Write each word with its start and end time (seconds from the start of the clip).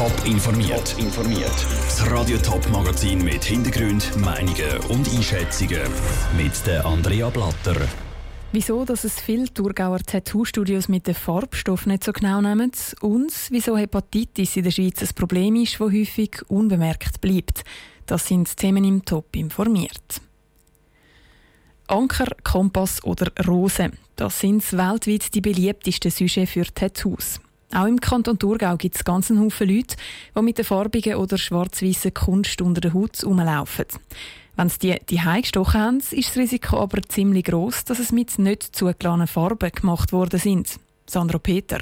Top 0.00 0.24
informiert. 0.24 0.96
informiert. 0.96 1.66
Das 1.84 2.10
Radio 2.10 2.38
Top 2.38 2.66
Magazin 2.70 3.22
mit 3.22 3.44
Hintergrund, 3.44 4.16
Meinungen 4.16 4.78
und 4.88 5.06
Einschätzungen 5.14 5.82
mit 6.38 6.66
der 6.66 6.86
Andrea 6.86 7.28
Blatter. 7.28 7.76
Wieso, 8.50 8.86
dass 8.86 9.04
es 9.04 9.20
viele 9.20 9.52
Thurgauer 9.52 9.98
Tattoo-Studios 9.98 10.88
mit 10.88 11.06
dem 11.06 11.14
Farbstoff 11.14 11.84
nicht 11.84 12.02
so 12.02 12.12
genau 12.12 12.40
nehmen 12.40 12.72
und 13.02 13.30
wieso 13.50 13.76
Hepatitis 13.76 14.56
in 14.56 14.64
der 14.64 14.70
Schweiz 14.70 15.02
ein 15.02 15.14
Problem 15.14 15.54
ist, 15.56 15.74
das 15.74 15.92
häufig 15.92 16.48
unbemerkt 16.48 17.20
bleibt. 17.20 17.62
Das 18.06 18.26
sind 18.26 18.56
Themen 18.56 18.84
im 18.84 19.04
Top 19.04 19.36
informiert. 19.36 20.22
Anker, 21.88 22.34
Kompass 22.42 23.04
oder 23.04 23.30
Rose. 23.46 23.90
Das 24.16 24.40
sind 24.40 24.62
weltweit 24.72 25.34
die 25.34 25.42
beliebtesten 25.42 26.10
Sujets 26.10 26.52
für 26.52 26.64
Tattoos. 26.64 27.38
Auch 27.72 27.86
im 27.86 28.00
Kanton 28.00 28.38
Thurgau 28.38 28.76
gibt 28.76 28.96
es 28.96 29.04
ganzen 29.04 29.40
Haufen 29.40 29.68
Leute, 29.68 29.96
die 30.36 30.42
mit 30.42 30.58
der 30.58 30.64
farbigen 30.64 31.14
oder 31.14 31.38
schwarz-weißen 31.38 32.12
Kunst 32.14 32.60
unter 32.60 32.80
der 32.80 32.94
Haut 32.94 33.22
rumlaufen. 33.24 33.86
Wenn 34.56 34.68
sie 34.68 34.78
die 34.78 34.96
die 35.08 35.20
gestochen 35.40 35.80
haben, 35.80 35.96
ist 35.98 36.30
das 36.30 36.36
Risiko 36.36 36.80
aber 36.80 37.02
ziemlich 37.02 37.44
groß, 37.44 37.84
dass 37.84 38.00
es 38.00 38.10
mit 38.12 38.38
nicht 38.38 38.74
zugelassenen 38.74 39.28
Farben 39.28 39.70
gemacht 39.70 40.12
worden 40.12 40.40
sind. 40.40 40.80
Sandro 41.06 41.38
Peter. 41.38 41.78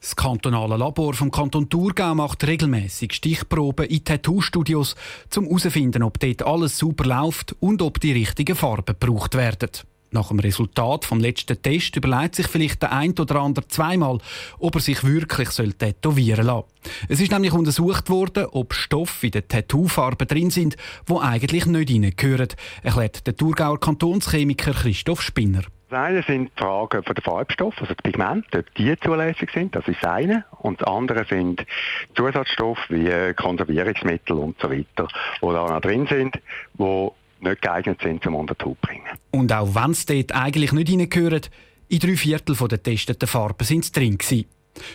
Das 0.00 0.16
kantonale 0.16 0.76
Labor 0.76 1.14
vom 1.14 1.30
Kanton 1.30 1.68
Thurgau 1.68 2.14
macht 2.14 2.44
regelmäßig 2.44 3.12
Stichproben 3.12 3.86
in 3.86 4.04
Tattoo-Studios, 4.04 4.96
um 5.36 5.44
herauszufinden, 5.44 6.02
ob 6.02 6.18
dort 6.18 6.42
alles 6.42 6.78
super 6.78 7.04
läuft 7.04 7.54
und 7.60 7.82
ob 7.82 8.00
die 8.00 8.12
richtigen 8.12 8.56
Farben 8.56 8.96
gebraucht 8.98 9.34
werden. 9.34 9.70
Nach 10.12 10.28
dem 10.28 10.40
Resultat 10.40 11.06
vom 11.06 11.20
letzten 11.20 11.60
Test 11.62 11.96
überlegt 11.96 12.34
sich 12.34 12.46
vielleicht 12.46 12.82
der 12.82 12.92
ein 12.92 13.18
oder 13.18 13.36
andere 13.36 13.66
zweimal, 13.68 14.18
ob 14.58 14.74
er 14.74 14.80
sich 14.80 15.02
wirklich 15.04 15.48
tätowieren 15.48 16.44
soll. 16.44 16.64
Es 17.08 17.18
ist 17.18 17.32
nämlich 17.32 17.52
untersucht 17.52 18.10
worden, 18.10 18.46
ob 18.52 18.74
Stoffe 18.74 19.26
in 19.26 19.32
den 19.32 19.48
Tattoofarben 19.48 20.28
drin 20.28 20.50
sind, 20.50 20.76
die 21.08 21.16
eigentlich 21.16 21.64
nicht 21.64 21.90
reingehören, 21.90 22.48
erklärt 22.82 23.26
der 23.26 23.36
Thurgauer 23.36 23.80
Kantonschemiker 23.80 24.72
Christoph 24.72 25.22
Spinner. 25.22 25.62
Das 25.88 26.00
eine 26.00 26.22
sind 26.22 26.50
die 26.58 26.62
Fragen 26.62 27.02
von 27.02 27.14
der 27.14 27.22
Farbstoff, 27.22 27.74
also 27.78 27.94
die 27.94 28.10
Pigmente, 28.10 28.60
ob 28.60 28.74
die 28.76 28.98
zulässig 29.00 29.50
sind, 29.52 29.76
das 29.76 29.86
ist 29.88 30.02
das 30.02 30.10
eine. 30.10 30.44
Und 30.60 30.80
das 30.80 30.88
andere 30.88 31.26
sind 31.26 31.66
Zusatzstoffe 32.14 32.88
wie 32.88 33.34
Konservierungsmittel 33.34 34.38
und 34.38 34.58
so 34.58 34.70
weiter, 34.70 35.08
die 35.42 35.46
da 35.46 35.68
noch 35.68 35.80
drin 35.80 36.06
sind, 36.06 36.40
die 36.78 37.08
nicht 37.42 37.62
geeignet 37.62 38.00
sind, 38.02 38.22
zum 38.22 38.34
unter 38.34 38.54
die 38.54 38.64
Haut 38.64 38.80
bringen. 38.80 39.02
Und 39.30 39.52
auch 39.52 39.74
wenn 39.74 39.90
es 39.90 40.06
dort 40.06 40.32
eigentlich 40.32 40.72
nicht 40.72 40.90
reingehören, 40.90 41.42
in 41.88 41.98
drei 41.98 42.16
Viertel 42.16 42.56
der 42.56 42.68
getesteten 42.68 43.28
Farben 43.28 43.64
sind 43.64 43.84
es 43.84 43.92
drin 43.92 44.16
gewesen. 44.16 44.46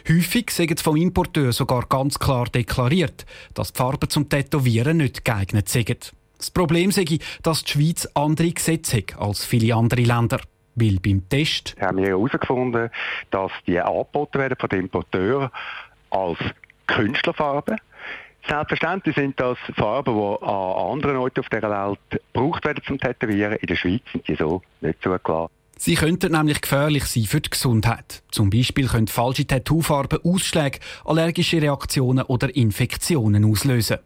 Häufig 0.09 0.49
sagen 0.49 0.75
sie 0.75 0.83
vom 0.83 0.95
Importeur 0.95 1.51
sogar 1.51 1.85
ganz 1.87 2.17
klar 2.17 2.45
deklariert, 2.45 3.25
dass 3.53 3.73
die 3.73 3.77
Farben 3.77 4.09
zum 4.09 4.27
Tätowieren 4.27 4.97
nicht 4.97 5.23
geeignet 5.23 5.69
sind. 5.69 6.13
Das 6.37 6.51
Problem 6.51 6.91
sei, 6.91 7.19
dass 7.43 7.63
die 7.63 7.71
Schweiz 7.71 8.07
andere 8.13 8.51
Gesetze 8.51 8.97
hat 8.97 9.19
als 9.19 9.45
viele 9.45 9.75
andere 9.75 10.01
Länder. 10.01 10.39
Weil 10.75 10.99
beim 10.99 11.27
Test 11.27 11.75
haben 11.79 11.97
wir 11.97 12.07
herausgefunden, 12.07 12.91
dass 13.31 13.51
die 13.65 13.79
angeboten 13.79 14.39
werden 14.39 14.57
von 14.59 14.69
den 14.69 14.81
Importeuren 14.81 15.49
als 16.11 16.37
Künstlerfarben. 16.85 17.77
Selbstverständlich 18.47 19.15
sind 19.15 19.39
das 19.39 19.57
Farben, 19.75 20.15
die 20.15 20.45
an 20.45 20.93
anderen 20.93 21.17
Orten 21.17 21.41
auf 21.41 21.49
dieser 21.49 21.69
Welt 21.69 21.99
gebraucht 22.09 22.63
werden 22.65 22.83
zum 22.85 22.97
Tätowieren. 22.97 23.57
In 23.57 23.67
der 23.67 23.75
Schweiz 23.75 24.01
sind 24.11 24.27
die 24.27 24.35
so 24.35 24.61
nicht 24.79 25.01
zugelassen. 25.01 25.51
Sie 25.79 25.93
könnten 25.93 26.31
nämlich 26.31 26.61
gefährlich 26.61 27.05
sein 27.05 27.25
für 27.25 27.41
die 27.41 27.51
Gesundheit. 27.51 28.23
Zum 28.31 28.49
Beispiel 28.49 28.87
können 28.87 29.07
falsche 29.07 29.45
Tattoofarben 29.45 30.19
Ausschläge, 30.23 30.79
allergische 31.05 31.61
Reaktionen 31.61 32.25
oder 32.25 32.55
Infektionen 32.55 33.45
auslösen. 33.45 33.97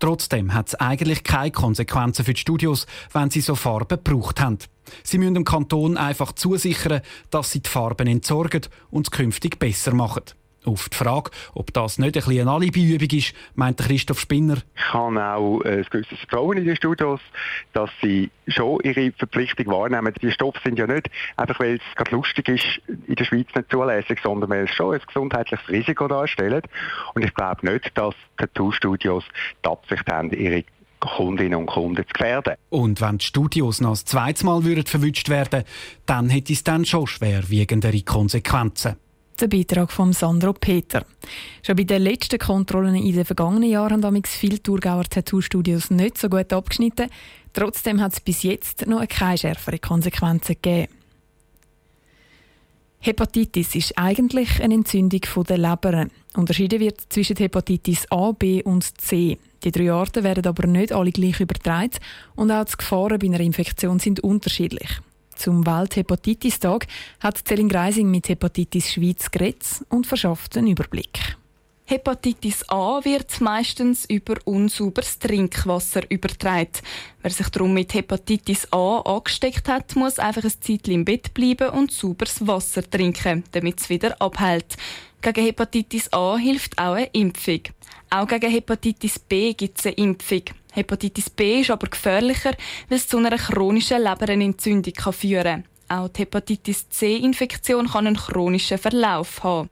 Trotzdem 0.00 0.52
hat 0.52 0.68
es 0.68 0.74
eigentlich 0.74 1.24
keine 1.24 1.50
Konsequenzen 1.50 2.24
für 2.24 2.34
die 2.34 2.40
Studios, 2.40 2.86
wenn 3.12 3.30
sie 3.30 3.40
so 3.40 3.54
Farben 3.54 4.00
gebraucht 4.04 4.40
haben. 4.40 4.58
Sie 5.02 5.18
müssen 5.18 5.34
dem 5.34 5.44
Kanton 5.44 5.96
einfach 5.96 6.32
zusichern, 6.32 7.00
dass 7.30 7.52
sie 7.52 7.60
die 7.60 7.70
Farben 7.70 8.06
entsorgen 8.06 8.62
und 8.90 9.06
es 9.06 9.10
künftig 9.10 9.58
besser 9.58 9.94
machen. 9.94 10.24
Auf 10.64 10.88
die 10.88 10.96
Frage, 10.96 11.30
ob 11.54 11.72
das 11.72 11.98
nicht 11.98 12.16
ein 12.16 12.38
eine 12.40 12.50
Alibiübung 12.50 13.08
ist, 13.10 13.34
meint 13.54 13.78
Christoph 13.78 14.20
Spinner. 14.20 14.58
Ich 14.76 14.92
habe 14.92 15.22
auch 15.22 15.60
äh, 15.62 15.78
ein 15.78 15.86
gewisses 15.90 16.18
Vertrauen 16.20 16.56
in 16.56 16.64
die 16.64 16.76
Studios, 16.76 17.20
dass 17.72 17.90
sie 18.02 18.30
schon 18.48 18.80
ihre 18.82 19.12
Verpflichtung 19.12 19.66
wahrnehmen. 19.66 20.12
Die 20.22 20.30
Stoffe 20.30 20.58
sind 20.64 20.78
ja 20.78 20.86
nicht 20.86 21.10
einfach, 21.36 21.60
weil 21.60 21.76
es 21.76 21.96
gerade 21.96 22.12
lustig 22.12 22.48
ist, 22.48 22.64
in 23.06 23.14
der 23.14 23.24
Schweiz 23.24 23.46
nicht 23.54 23.70
zulässig, 23.70 24.20
sondern 24.22 24.50
weil 24.50 24.64
es 24.64 24.70
schon 24.70 24.94
ein 24.94 25.00
gesundheitliches 25.06 25.68
Risiko 25.68 26.08
darstellen. 26.08 26.62
Und 27.14 27.24
ich 27.24 27.34
glaube 27.34 27.70
nicht, 27.70 27.96
dass 27.96 28.14
Tattoo-Studios 28.38 29.24
die 29.64 29.68
Absicht 29.68 30.10
haben, 30.10 30.30
ihre 30.30 30.64
Kundinnen 31.00 31.58
und 31.58 31.66
Kunden 31.66 32.04
zu 32.06 32.12
gefährden. 32.12 32.54
Und 32.70 33.00
wenn 33.00 33.18
die 33.18 33.26
Studios 33.26 33.80
noch 33.80 33.90
ein 33.90 34.06
zweites 34.06 34.42
Mal 34.42 34.64
würden 34.64 34.86
verwünscht 34.86 35.28
werden, 35.28 35.64
dann 36.06 36.30
hätte 36.30 36.52
es 36.52 36.64
dann 36.64 36.84
schon 36.84 37.06
schwerwiegendere 37.06 38.00
Konsequenzen. 38.02 38.96
Der 39.40 39.48
Beitrag 39.48 39.90
von 39.90 40.12
Sandro 40.12 40.52
Peter. 40.52 41.04
Schon 41.62 41.74
bei 41.74 41.82
den 41.82 42.02
letzten 42.02 42.38
Kontrollen 42.38 42.94
in 42.94 43.14
den 43.14 43.24
vergangenen 43.24 43.68
Jahren 43.68 44.04
haben 44.04 44.22
viele 44.24 44.62
Thurgauer 44.62 45.04
Tattoo-Studios 45.04 45.90
nicht 45.90 46.18
so 46.18 46.28
gut 46.28 46.52
abgeschnitten. 46.52 47.10
Trotzdem 47.52 48.00
hat 48.00 48.12
es 48.12 48.20
bis 48.20 48.44
jetzt 48.44 48.86
noch 48.86 49.06
keine 49.08 49.36
schärferen 49.36 49.80
Konsequenzen 49.80 50.56
gegeben. 50.62 50.92
Hepatitis 53.00 53.74
ist 53.74 53.98
eigentlich 53.98 54.62
eine 54.62 54.74
Entzündung 54.74 55.20
der 55.46 55.58
Leber. 55.58 56.06
Unterschieden 56.36 56.80
wird 56.80 57.00
zwischen 57.08 57.36
Hepatitis 57.36 58.10
A, 58.10 58.32
B 58.32 58.62
und 58.62 59.00
C. 59.00 59.38
Die 59.64 59.72
drei 59.72 59.92
Arten 59.92 60.22
werden 60.22 60.46
aber 60.46 60.66
nicht 60.68 60.92
alle 60.92 61.10
gleich 61.10 61.40
übertragen 61.40 61.98
und 62.36 62.52
auch 62.52 62.64
die 62.64 62.76
Gefahren 62.76 63.18
bei 63.18 63.26
einer 63.26 63.40
Infektion 63.40 63.98
sind 63.98 64.20
unterschiedlich. 64.20 65.00
Zum 65.36 65.66
Welthepatitis-Tag 65.66 66.86
hat 67.20 67.38
Céline 67.38 67.68
Greising 67.68 68.10
mit 68.10 68.28
Hepatitis 68.28 68.92
Schweiz 68.92 69.30
geredet 69.30 69.64
und 69.88 70.06
verschafft 70.06 70.56
einen 70.56 70.68
Überblick. 70.68 71.36
Hepatitis 71.86 72.66
A 72.70 73.04
wird 73.04 73.42
meistens 73.42 74.06
über 74.06 74.36
unsauberes 74.46 75.18
Trinkwasser 75.18 76.10
übertragen. 76.10 76.70
Wer 77.20 77.30
sich 77.30 77.48
darum 77.50 77.74
mit 77.74 77.92
Hepatitis 77.92 78.66
A 78.72 79.00
angesteckt 79.00 79.68
hat, 79.68 79.94
muss 79.94 80.18
einfach 80.18 80.44
ein 80.44 80.52
Zeitchen 80.60 80.94
im 80.94 81.04
Bett 81.04 81.34
bleiben 81.34 81.68
und 81.68 81.92
sauberes 81.92 82.46
Wasser 82.46 82.88
trinken, 82.88 83.44
damit 83.52 83.80
es 83.80 83.90
wieder 83.90 84.18
abhält. 84.18 84.78
Gegen 85.24 85.46
Hepatitis 85.46 86.12
A 86.12 86.36
hilft 86.36 86.78
auch 86.78 86.96
eine 86.96 87.06
Impfung. 87.14 87.60
Auch 88.10 88.26
gegen 88.26 88.50
Hepatitis 88.50 89.18
B 89.18 89.54
gibt 89.54 89.78
es 89.78 89.86
eine 89.86 89.94
Impfung. 89.94 90.42
Hepatitis 90.70 91.30
B 91.30 91.62
ist 91.62 91.70
aber 91.70 91.86
gefährlicher, 91.86 92.52
weil 92.90 92.98
es 92.98 93.08
zu 93.08 93.16
einer 93.16 93.38
chronischen 93.38 94.02
Leberenentzündung 94.02 94.92
führen 95.14 95.42
kann. 95.44 95.73
Auch 95.88 96.08
die 96.08 96.22
Hepatitis 96.22 96.88
C-Infektion 96.88 97.88
kann 97.88 98.06
einen 98.06 98.16
chronischen 98.16 98.78
Verlauf 98.78 99.42
haben. 99.42 99.70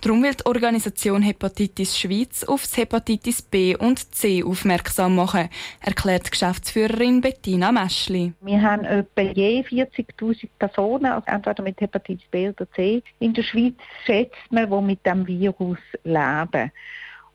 Darum 0.00 0.22
will 0.22 0.34
die 0.34 0.46
Organisation 0.46 1.20
Hepatitis 1.20 1.98
Schweiz 1.98 2.42
auf 2.44 2.62
das 2.62 2.78
Hepatitis 2.78 3.42
B 3.42 3.76
und 3.76 4.14
C 4.14 4.42
aufmerksam 4.42 5.14
machen, 5.14 5.50
erklärt 5.84 6.26
die 6.26 6.30
Geschäftsführerin 6.30 7.20
Bettina 7.20 7.70
Meschli. 7.70 8.32
Wir 8.40 8.62
haben 8.62 8.84
etwa 8.84 9.20
je 9.20 9.60
40.000 9.62 10.48
Personen, 10.58 11.06
also 11.06 11.26
entweder 11.26 11.62
mit 11.62 11.78
Hepatitis 11.82 12.26
B 12.30 12.48
oder 12.48 12.70
C, 12.72 13.02
in 13.18 13.34
der 13.34 13.42
Schweiz 13.42 13.74
schätzt 14.06 14.50
man, 14.50 14.70
die 14.70 14.86
mit 14.86 15.04
dem 15.04 15.26
Virus 15.26 15.78
leben. 16.02 16.72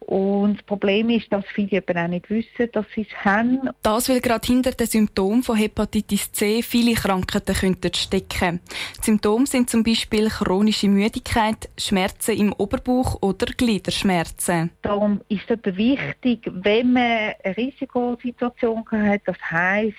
Und 0.05 0.57
das 0.57 0.63
Problem 0.63 1.09
ist, 1.09 1.33
dass 1.33 1.43
viele 1.47 1.77
eben 1.77 1.97
auch 1.97 2.07
nicht 2.07 2.29
wissen, 2.29 2.69
dass 2.71 2.85
sie 2.93 3.07
es 3.09 3.25
haben. 3.25 3.69
Das, 3.81 4.07
weil 4.07 4.21
gerade 4.21 4.45
hinter 4.45 4.71
den 4.71 4.85
Symptomen 4.85 5.41
von 5.41 5.55
Hepatitis 5.57 6.31
C 6.31 6.61
viele 6.61 6.93
Krankheiten 6.93 7.55
könnten 7.55 7.91
stecken. 7.91 8.59
Die 8.99 9.05
Symptome 9.05 9.47
sind 9.47 9.69
zum 9.69 9.83
Beispiel 9.83 10.29
chronische 10.29 10.89
Müdigkeit, 10.89 11.69
Schmerzen 11.75 12.37
im 12.37 12.53
Oberbauch 12.53 13.17
oder 13.23 13.47
Gliederschmerzen. 13.47 14.69
Darum 14.83 15.21
ist 15.27 15.49
es 15.49 15.75
wichtig, 15.75 16.41
wenn 16.51 16.93
man 16.93 17.33
eine 17.43 17.57
Risikosituation 17.57 18.85
hat, 18.91 19.21
das 19.25 19.37
heisst, 19.49 19.95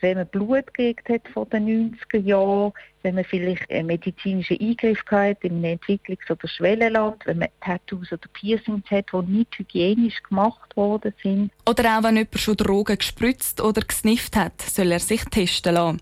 wenn 0.00 0.18
man 0.18 0.26
Blut 0.26 0.72
gekriegt 0.74 1.08
hat 1.08 1.28
von 1.32 1.48
den 1.50 1.94
90er 1.94 2.18
Jahren, 2.18 2.72
wenn 3.02 3.14
man 3.14 3.24
vielleicht 3.24 3.70
einen 3.70 3.86
medizinischen 3.86 4.60
Eingriff 4.60 5.02
hat 5.10 5.42
in 5.42 5.64
einem 5.64 5.78
Entwicklungs- 5.78 6.30
oder 6.30 6.48
Schwellenland, 6.48 7.24
wenn 7.26 7.38
man 7.38 7.48
Tattoos 7.60 8.12
oder 8.12 8.28
Piercings 8.32 8.90
hat, 8.90 9.06
die 9.12 9.30
nicht 9.30 9.58
hygienisch 9.58 10.22
gemacht 10.22 10.76
worden 10.76 11.14
sind. 11.22 11.52
Oder 11.68 11.98
auch 11.98 12.02
wenn 12.02 12.16
jemand 12.16 12.38
schon 12.38 12.56
Drogen 12.56 12.98
gespritzt 12.98 13.60
oder 13.60 13.82
gesnifft 13.82 14.36
hat, 14.36 14.60
soll 14.60 14.92
er 14.92 15.00
sich 15.00 15.24
testen 15.24 15.74
lassen. 15.74 16.00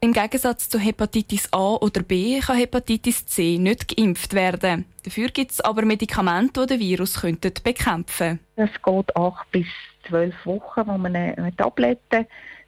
Im 0.00 0.12
Gegensatz 0.12 0.68
zu 0.68 0.78
Hepatitis 0.78 1.48
A 1.52 1.74
oder 1.74 2.02
B 2.02 2.38
kann 2.40 2.58
Hepatitis 2.58 3.26
C 3.26 3.58
nicht 3.58 3.96
geimpft 3.96 4.34
werden. 4.34 4.84
Dafür 5.02 5.28
gibt 5.28 5.52
es 5.52 5.60
aber 5.60 5.84
Medikamente, 5.84 6.66
die 6.66 6.74
den 6.74 6.80
Virus 6.80 7.20
bekämpfen 7.20 7.74
könnten. 7.76 8.40
Es 8.56 8.70
geht 8.82 9.16
acht 9.16 9.50
bis 9.50 9.66
zwölf 10.06 10.34
Wochen, 10.44 10.86
wo 10.86 10.98
man 10.98 11.16
eine 11.16 11.56
Tablette 11.56 12.26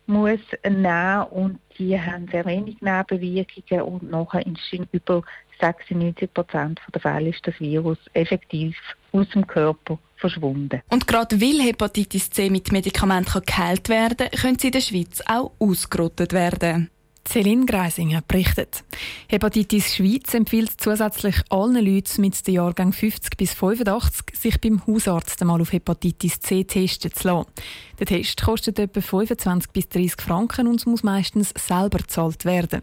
muss 0.09 0.41
nehmen 0.69 1.23
und 1.31 1.61
die 1.79 2.01
haben 2.01 2.29
sehr 2.31 2.45
wenig 2.45 2.81
Nebenwirkungen 2.81 3.83
und 3.83 4.11
nachher 4.11 4.45
in 4.45 4.57
über 4.93 5.23
96 5.61 6.33
Prozent 6.33 6.81
der 6.93 7.01
Fälle 7.01 7.31
ist 7.31 7.47
das 7.47 7.59
Virus 7.61 7.99
effektiv 8.15 8.77
aus 9.13 9.29
dem 9.31 9.47
Körper 9.47 9.99
verschwunden. 10.17 10.83
Und 10.89 11.07
gerade 11.07 11.41
weil 11.41 11.61
Hepatitis 11.61 12.31
C 12.31 12.51
mit 12.51 12.73
Medikamenten 12.73 13.43
geheilt 13.45 13.89
werden 13.89 14.17
kann, 14.17 14.41
könnte 14.41 14.63
sie 14.63 14.67
in 14.69 14.73
der 14.73 14.81
Schweiz 14.81 15.23
auch 15.27 15.53
ausgerottet 15.59 16.33
werden. 16.33 16.91
Celine 17.29 17.67
Greisinger 17.67 18.23
berichtet. 18.27 18.85
Hepatitis 19.29 19.95
Schweiz 19.95 20.33
empfiehlt 20.33 20.73
zusätzlich 20.79 21.37
allen 21.51 21.85
Leuten 21.85 22.23
mit 22.23 22.47
den 22.47 22.55
Jahrgang 22.55 22.95
50 22.95 23.37
bis 23.37 23.53
85, 23.53 24.35
sich 24.35 24.59
beim 24.59 24.87
Hausarzt 24.87 25.43
einmal 25.43 25.61
auf 25.61 25.73
Hepatitis 25.73 26.41
C 26.41 26.65
testen 26.65 27.13
zu 27.13 27.29
lassen. 27.29 27.51
Der 27.99 28.07
Test 28.07 28.43
kostet 28.43 28.79
etwa 28.79 29.03
25 29.03 29.71
bis 29.73 29.91
30 29.91 30.23
Franken 30.23 30.69
und 30.69 30.87
muss 30.87 31.03
meistens 31.03 31.53
selber 31.55 31.99
gezahlt 31.99 32.47
werden. 32.47 32.81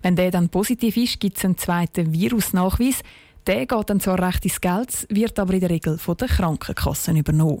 Wenn 0.00 0.16
der 0.16 0.30
dann 0.30 0.48
positiv 0.48 0.96
ist, 0.96 1.20
gibt 1.20 1.36
es 1.36 1.44
einen 1.44 1.58
zweiten 1.58 2.14
Virusnachweis. 2.14 3.02
Der 3.46 3.66
geht 3.66 3.90
dann 3.90 4.00
zwar 4.00 4.22
recht 4.22 4.44
ins 4.46 4.60
Geld, 4.62 5.06
wird 5.10 5.38
aber 5.38 5.52
in 5.52 5.60
der 5.60 5.70
Regel 5.70 5.98
von 5.98 6.16
den 6.16 6.28
Krankenkassen 6.28 7.16
übernommen. 7.16 7.60